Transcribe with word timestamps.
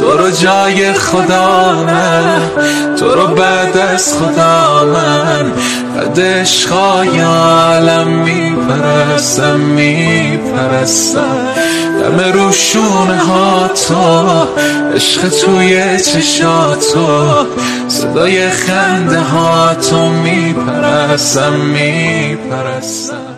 تو 0.00 0.16
رو 0.16 0.30
جای 0.30 0.92
خدا 0.92 1.72
من 1.86 2.40
تو 2.98 3.14
رو 3.14 3.26
بعد 3.26 3.76
از 3.76 4.14
خدا 4.14 4.84
من. 4.84 5.52
بعد 5.96 6.20
عشقای 6.20 7.20
عالم 7.20 8.08
میپرستم 8.08 9.56
میپرستم. 9.60 11.46
دم 12.00 12.32
روشونه 12.32 13.18
ها 13.18 13.68
تو 13.68 14.46
عشق 14.94 15.28
توی 15.28 16.00
چشا 16.00 16.76
تو. 16.76 17.46
صدای 17.88 18.50
خنده 18.50 19.20
ها 19.20 19.74
تو 19.74 20.08
میپرستم 20.08 21.52
میپرستم. 21.52 23.36